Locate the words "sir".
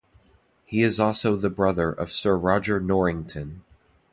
2.11-2.35